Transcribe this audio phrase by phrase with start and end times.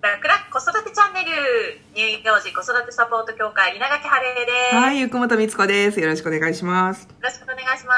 [0.00, 4.74] 楽々子育てチャンネル乳幼児子育てサポート協会稲垣晴恵です。
[4.74, 6.00] はい、ゆくもとみつこです。
[6.00, 7.04] よろしくお願いします。
[7.04, 7.92] よろしくお願いしま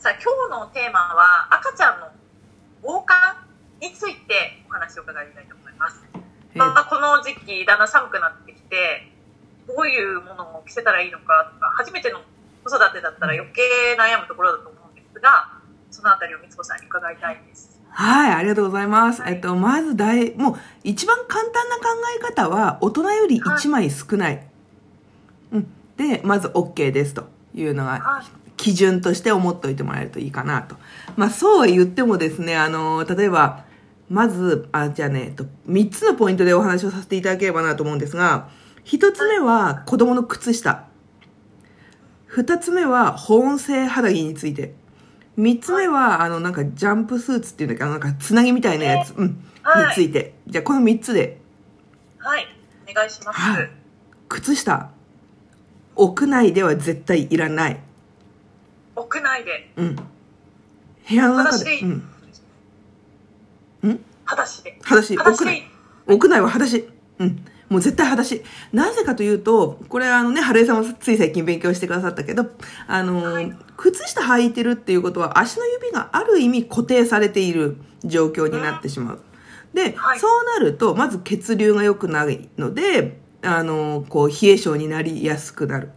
[0.02, 2.08] さあ、今日のテーマは赤ちゃんの
[2.80, 3.36] 防寒
[3.84, 6.00] についてお話を伺いたいと思います。
[6.54, 9.12] えまあ、この時期、だんだん寒くなってきて、
[9.68, 12.22] どういうものを着せたらいいのかとか、初めての
[12.64, 13.60] 子育てだったら余計
[14.00, 15.52] 悩むところだと思うんですが、
[15.90, 17.71] そのあたりをみつこさんに伺いたいです。
[17.94, 19.22] はい、ありがとうございます。
[19.22, 21.82] はいえっと、まず大、もう、一番簡単な考
[22.18, 24.46] え方は、大人より1枚少ない。
[25.52, 25.66] うん。
[25.96, 28.42] で、まず OK ですというのが、はい。
[28.56, 30.76] 基準として思っておいてもらえるといいかなと。
[31.16, 33.64] まあ、そうは言ってもですね、あの、例えば、
[34.08, 38.48] まず、あ、じゃあね、えっと、3つのポイントでお話をさせていただければなと思うんですが、
[38.84, 40.84] 1つ目は子供の靴下。
[42.34, 44.74] 2つ目は保温性肌着について。
[45.38, 50.34] 3つ目は、あの、なんかジャンプスーツっていうんだっけど、なんかつなぎみたいなやつ、うん、にはいついて。
[50.46, 51.40] じゃあ、この3つで、
[52.18, 52.46] はい。
[52.90, 53.40] お願いします。
[53.40, 53.70] はい
[54.32, 54.90] 靴下、
[55.94, 57.80] 屋内では絶対いらない。
[58.96, 59.96] 屋内で、うん。
[59.96, 60.04] 部
[61.14, 61.86] 屋の中で、裸足でいいう
[63.88, 63.90] ん。
[63.90, 64.78] ん裸足で。
[64.82, 65.70] 裸足、屋内。
[66.06, 66.88] 屋内は裸足。
[67.18, 67.44] うん。
[67.72, 68.42] もう絶対裸足。
[68.72, 72.46] なぜかというと、これあのね、春江さんもつい最近勉強してくださったけど、
[72.86, 79.20] あのーはい靴下履いてるっていうことは、足の指がある意味固定されている状況になってしまう。
[79.74, 85.90] で、はいそうなると、まず血流が良くないので、あのーこう、冷え性になりやすくなる。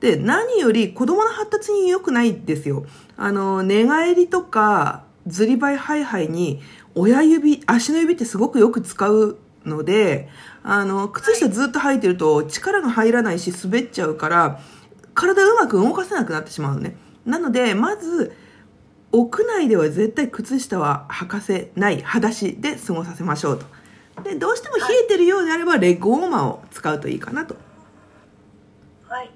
[0.00, 2.86] で、何より子供の発達に良くないんですよ。
[3.16, 6.60] あの、寝返りとか、ずりばいハイハイに、
[6.94, 10.28] 親指、足の指ってすごくよく使うので、
[10.64, 14.60] あの、靴下ずっと履いてると力が入らないし滑っちゃうから、
[15.14, 16.96] 体うまく動かせなくなってしまうのね。
[17.24, 18.32] なので、まず、
[19.12, 23.66] 屋内では絶対靴下は履かせない、裸足で過ごさせましょうと。
[24.22, 27.56] で、どうしても冷えてるようであれば、レッグウォーマーを使うといいかなと。
[29.08, 29.30] はい。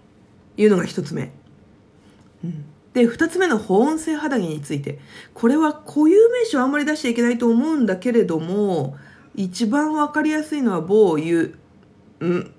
[0.56, 1.32] いうのが一つ目。
[2.44, 4.98] うんで、二つ目の保温性肌着について。
[5.34, 8.96] これは固有名詞をあんまり出しちゃいけないと思うんだけれども、
[9.34, 11.56] 一番わかりやすいのは某ゆ、
[12.22, 12.52] ん、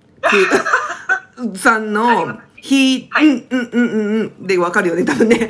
[1.41, 5.50] く、さんの、ひ、はいうん、うん、うん、うん、うん、でわかるよね、多分ね。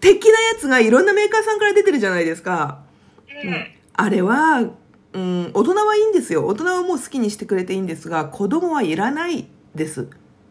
[0.00, 2.80] 的なやつがいろんなメーカーさんから出てるじゃないですか。
[3.28, 4.70] ええあれは、
[5.12, 6.46] うん、大人はいいんですよ。
[6.46, 10.08] 大人はもう好きにしてくれていいんですが、子供はいらないです。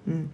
[0.08, 0.32] うん。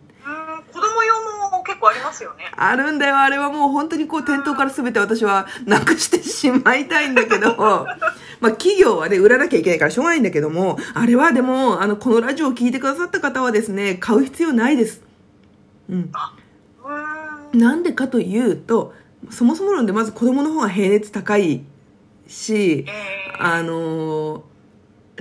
[1.87, 2.45] ありますよね。
[2.55, 3.17] あるんだよ。
[3.17, 7.55] あれはもう本当にこう店頭から全て私はなくしてしまいたいんだけど、
[8.39, 15.01] まあ企業はね、売らなきゃいけないからしょうがないんだけども、あれはでも、あの、このラジオを聞いてくださった方はですね、買う必要ないです。
[15.89, 16.11] うん。
[16.83, 17.59] うーん。
[17.59, 18.93] なんでかというと、
[19.29, 21.63] そもそも論でまず子供の方が平熱高い
[22.27, 24.41] し、ええあのー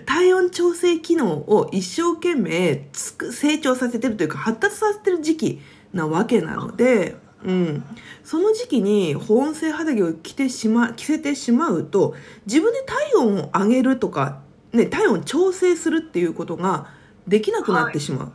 [0.05, 5.61] 体温調整機能を一生懸命つく成長させてるというか発達させてる時期
[5.97, 7.85] なわけなので、うん、
[8.23, 12.15] その時期に保温性肌着を着てしま着せてしまうと
[12.47, 14.41] 自分で体温を上げるとか、
[14.73, 16.89] ね、体温調整するっていうことが
[17.27, 18.33] できなくなってしまう。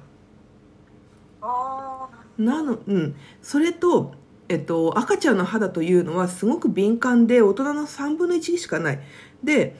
[1.42, 3.16] あなの、うん。
[3.42, 4.14] それと、
[4.50, 9.00] えっと、赤ちゃんの肌というのはすごく敏感で、大人の3分の1しかない。
[9.44, 9.78] で、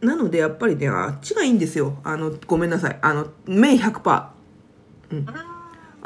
[0.00, 1.98] なのでやっぱりね、あっちがいいんですよ。
[2.04, 2.98] あの、ごめんなさい。
[3.02, 4.02] あの、綿100%。
[4.02, 4.28] ー
[5.12, 5.26] うん。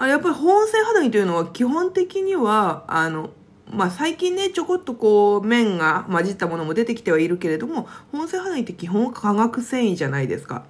[0.01, 3.31] あやっぱり保温性肌着というのは基本的には、あの、
[3.71, 10.65] まあ、最近ね、ちょこっとこう、綿が混じったものも出てきてはいるけれども、保温性肌着って基本化学繊維じゃないですか。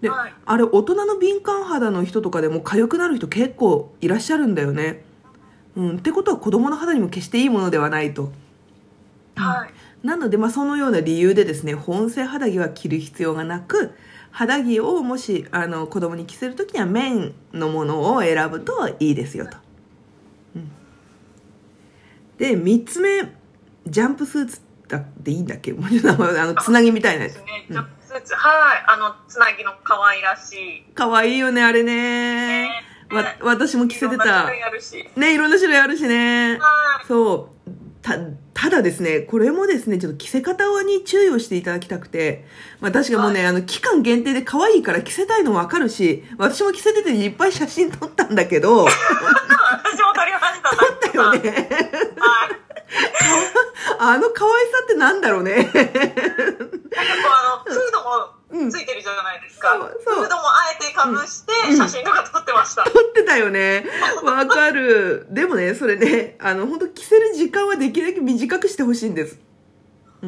[0.00, 5.04] で、はいあれ、大人の敏感肌の人とかでも痒くなる人結構いらっしゃるんだよね。
[5.76, 8.32] うん、ってことは子供の肌にも決していいものではないと。
[9.34, 10.06] はい。
[10.06, 13.92] なので、まあ、そのような理由でですね、保温性肌着は着る必要がなく、
[14.36, 19.56] 肌着をもし、あの、子供に着せるときには綿のものを選ぶといいですよと。
[20.56, 20.72] うん、
[22.36, 23.32] で、三つ目、
[23.86, 25.72] ジャンプスーツだっていいんだっけ？
[25.72, 27.44] もうちょっとあの、つなぎみたいなやつです。
[27.44, 27.66] ね。
[27.70, 28.84] ジャンプスーツ、はい。
[28.88, 30.52] あの、つなぎの可愛らし
[30.90, 30.92] い。
[30.94, 32.68] かわいいよね、あれね。
[33.12, 34.52] わ、私も着せてたいろんな種。
[34.56, 35.10] 類あるし。
[35.14, 36.58] ね、いろんな種類あるしね。
[36.58, 37.06] はい。
[37.06, 37.70] そう。
[38.04, 38.18] た、
[38.52, 42.44] ただですね、これもですね、ちょっと着せ方に注意をしていただきたくて、
[42.80, 50.76] まあ確かもうね、あの、期間限定で可愛いから着せたいのわかるし、私も着せてていっぱい写真撮ったんだけど、撮 私も撮りました。
[50.76, 51.32] 撮っったよ。
[51.32, 51.68] ね。
[52.18, 52.64] はい。
[53.98, 55.54] あの可愛さってなんだろうね。
[55.54, 59.70] なんかこう、あの、フードもついてるじゃないですか。
[59.72, 62.84] そうそうフードもあえてかぶして、写真とか撮ってました。
[62.84, 63.84] 撮ってたよね。
[64.22, 65.26] わかる。
[65.30, 69.38] でもね、それね、あの、本当着せる時間はできるだけ短くしてほしいんです。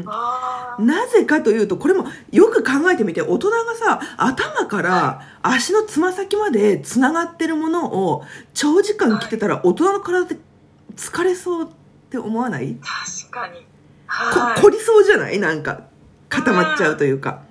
[0.05, 8.23] あーなぜかというと、これもよく考えてみて、大人がさ、頭から足のつま先まで繋がってるものを
[8.53, 10.37] 長時間着てたら大人の体って
[10.97, 11.69] 疲れそうっ
[12.11, 12.77] て思わない？
[12.83, 13.61] 確かに。
[14.07, 14.61] こはい。
[14.61, 15.39] 凝りそうじゃない？
[15.39, 15.85] なんか
[16.29, 17.45] 固まっちゃうというか、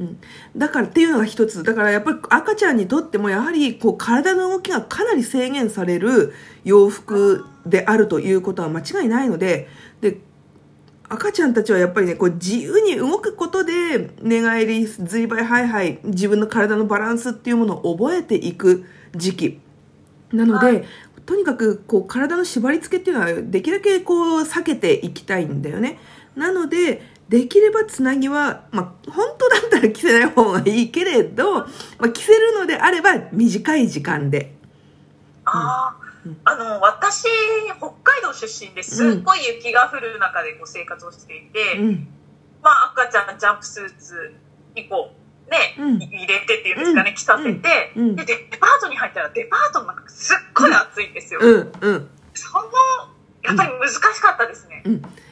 [0.00, 0.18] うん、
[0.56, 1.62] だからっていうのが一つ。
[1.62, 6.32] だからやっぱり赤ちゃんにとってもやはりこう体の動きがかなり制限される
[6.64, 9.68] 洋服であるということは間違いないので
[10.00, 10.18] で
[11.10, 19.60] 赤ちゃんたちはやっぱりねこう自由に動くことで寝返りずいばいはいはい自分の体のバランスっていうものを覚えていく時期。
[20.32, 20.84] なので、はい。
[21.26, 25.98] とにかくこう体の縛り付けっていうのはできるだけこう避けていきたいんだよね。
[26.36, 31.66] なので、できればつなぎは、まあ、本当だったら着せない方がいいけれど、ま
[32.06, 34.52] あ、着せるのであれば短い時間で。
[35.44, 35.96] あ
[36.44, 37.28] あの、私、
[37.78, 42.08] 北海道出身ですっごい雪が降る中でこう生活をしていて、うん。
[42.62, 44.34] まあ赤ちゃんジャンプスーツ
[44.74, 45.12] にこ
[45.48, 51.38] う、ね、うん入れてっていうんですかね、着させて、うんで、デパートに入ったらデパートの中すっごい暑いんですよ。
[51.40, 52.10] うん、うん。
[52.34, 52.68] その、
[53.44, 54.82] やっぱり難しかったですね。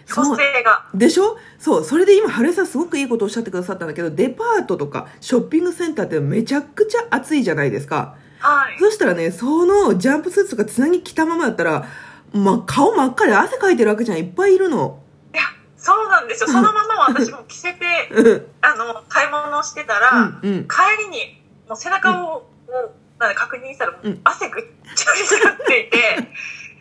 [0.09, 0.15] うん。
[0.15, 0.37] 蘇そう。
[0.37, 0.87] 生が。
[0.95, 1.37] でしょ？
[1.59, 1.85] そう。
[1.85, 8.17] それで今、春江さんすごくいいことをおっしゃってくださったんだけど、デパートとかショッピングセンターってめちゃくちゃ暑いじゃないですか。
[8.41, 8.79] はい。
[8.79, 11.87] そしたらね、そのジャンプスーツとかつなぎ着たままだったら、
[12.33, 15.03] まあ、顔真っ赤で汗かいてるわけじゃんいっぱいいるの。
[15.33, 15.43] いや、
[15.77, 16.49] そうなんですよ。
[16.49, 20.11] そのまま私も着せて、うん、あの、買い物してたら、
[20.43, 20.69] うん、うん。
[20.69, 24.65] 帰りに、もう背中を、こうなんか確認したら、汗ぐっ
[24.95, 25.99] ちゃりになっていて、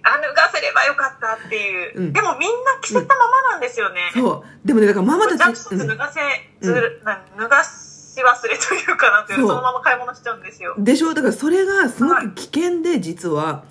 [0.07, 1.99] あ、脱がせればよかったっていう。
[1.99, 4.11] うんでもみんな着せたままなんですよね。
[4.13, 4.67] そう。
[4.67, 6.19] でもね、だからママたちジャンプス、ーツ脱がせ、
[6.61, 10.75] ずるな脱がし忘れというかなんていうそのまま買い物しちゃうんですよ。
[10.77, 11.13] でしょ？
[11.13, 13.65] だからそれがすごく危険で、実は、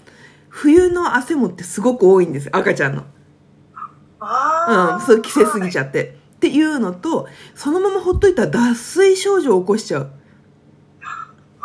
[0.48, 3.02] 冬の汗もってすごく多いんですよ、赤ちゃんの。
[3.02, 3.06] うん、
[4.20, 5.00] ああ。
[5.00, 6.16] そう、着せすぎちゃって。
[6.36, 10.10] っていうのと、そのままほっといたら脱水症状を起こしちゃう。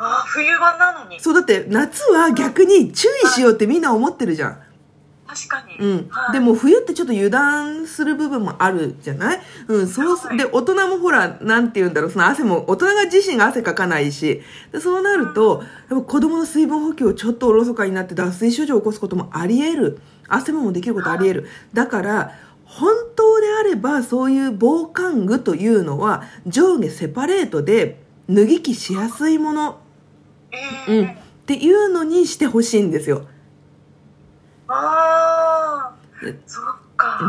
[0.04, 1.20] ああ、冬場なのに。
[1.20, 4.58] そう、だって夏は逆に注意しようってみんな思ってるじゃん。
[5.28, 5.78] 確かに。
[5.78, 6.32] うんは。
[6.32, 9.42] いでも冬ってちょっと油断する部分もあるじゃない？
[9.68, 20.00] うん、そうす、はいで、大人もほら、なんて言うんだろう、その汗も、大人が自身が汗かかないし、でそうなると、やっぱ子供の水分補給をちょっとおろそかになって脱水症状を起こすこともあり得る。
[20.28, 21.50] 汗ももできることあり得る。
[21.74, 22.32] だから、
[22.66, 29.91] 本当であれば、そういう防寒具というのは、上下セパレートで、脱ぎ着しやすいもの、ええ
[30.88, 31.16] うん、っ
[31.46, 33.28] ていうのにしてほしいんですよ。
[34.68, 36.38] ああで。
[36.46, 36.64] そっ
[36.96, 37.20] か。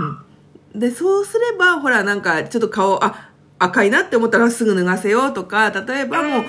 [0.74, 6.46] うん、でそうすればほらなんかちょっと顔あ赤いなって思ったらすぐ脱がせようとか例えばもうね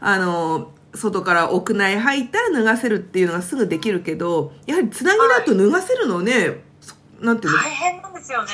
[0.00, 8.50] あの外から屋内入ったら脱がせるっていうのがすぐできるけどやはりつなぎだと脱がせるのね、そなんていうの、大変なんですよね。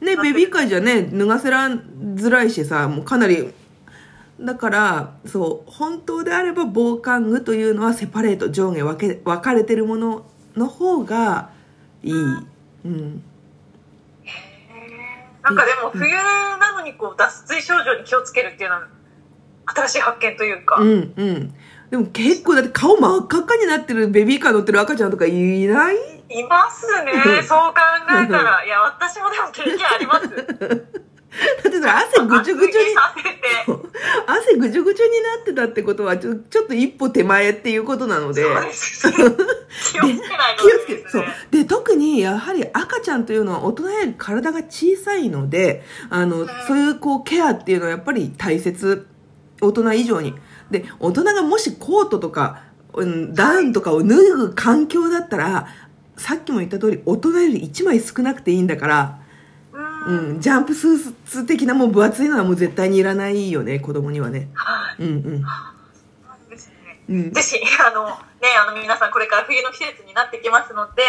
[0.00, 1.80] うん、ねベビーカーじゃね脱がせらん
[2.14, 3.52] づらいしさもうかなり
[4.40, 10.24] だからそう本当であれば防寒具というのはセパレート上下分け分かれてるもの
[10.56, 11.50] の方が
[12.02, 13.22] いい、うん、
[15.42, 18.88] なんかでも冬なのにこう脱水症状に気をつけるっていうのは
[19.66, 20.76] 新しい発見というか。
[20.80, 21.54] うんうん。
[21.90, 25.32] でも結構だって顔真っ赤っかになってるベビーカー乗ってる赤ちゃんとかい
[25.66, 25.96] ない？
[26.30, 27.12] いますね。
[27.42, 27.80] そう考
[28.10, 28.64] えたら。
[28.64, 30.28] いや、私もでも経験あります。
[31.62, 32.94] だってさ、汗ぐちゅぐちゅに。
[34.26, 38.42] 汗ぐちゅぐちゅになってたってことはちょ、ちょっと一歩手前っていうことなので。
[38.42, 39.12] そうです。
[39.92, 40.20] 気をつけない
[40.58, 49.06] 気をつけて、そうとで特にやはり赤ちゃんというのは大人より体が小さいので、あの、そういうこうケアっていうのはやっぱり大切。
[49.60, 50.34] 大人以上に。
[50.70, 52.62] で、大人がもしコートとか、
[52.94, 55.66] うんダウンとかを脱ぐ環境だったら、
[56.16, 59.18] さっきも言った通り、大人より1枚少なくていいんだから、
[60.06, 60.18] うん。
[60.18, 64.48] うん、ジャンプスーツ的なもう分厚いのはもう絶対にいらないよね、子供にはね。
[64.54, 65.02] はい。
[65.02, 65.22] うんうん。
[65.22, 65.28] そ
[67.10, 71.02] うなんぜひ、あの、ね、あの、皆さんこれから冬の季節になってきますので、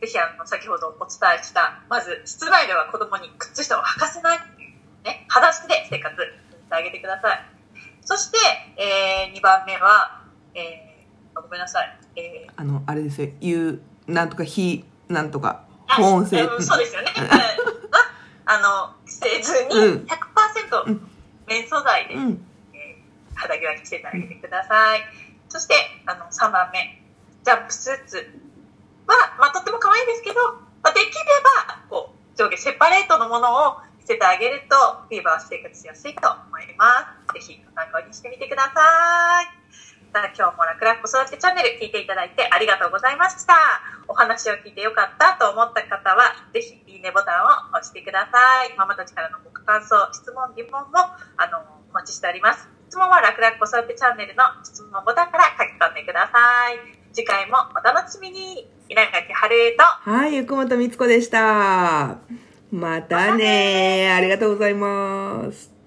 [0.00, 6.22] ぜひ、あの、先ほどお伝えした、まず、室内では子供に靴下を履かせないいう、ね、裸足で生活し
[6.68, 7.44] てあげてください。
[8.02, 8.38] そして、
[8.76, 10.22] えー、2番目は、
[10.54, 11.98] えー、ごめんなさい。
[12.16, 16.40] えーあの、あれですよ、言う、なんとか、非、なんとか、保温性。
[16.40, 17.08] あうんそうですよね。
[18.46, 21.10] はいあの、せずにうん100%うん
[21.46, 22.46] 綿素材で、うん。
[22.72, 23.04] えー
[23.36, 25.00] 肌着は着せてあげてください。
[25.48, 25.74] そして、
[26.06, 27.02] あの、3番目、
[27.44, 28.16] ジャンプスーツ
[29.06, 30.40] は、まあ、とっても可愛いですけど、
[30.82, 31.10] まあ、できれ
[31.66, 34.76] ば、こう、上下セパレートのものを着せてあげると、
[35.08, 37.34] フィーバー生活しやすいと思います。
[37.34, 39.63] ぜひ、ご参考にしてみてください。
[40.14, 43.58] さあ今日も楽々子育てチャンネル聞いていただいてありがとうございました。
[44.06, 48.78] お話を聞いてよかったと思った方は、ぜひいいねボタンを押してください。
[48.78, 51.02] ママたちからのご感想、質問、疑問も、
[51.34, 51.58] あの、
[51.90, 52.70] お待ちしております。
[52.86, 56.78] 質問は楽々子育てチャンネルの質問ボタンから書き込んでください。
[57.12, 58.70] 次回もお楽しみに。
[58.88, 62.18] 稲垣春江と、はい、ゆくもとみつこでした。
[62.70, 65.73] またねありがとうございます。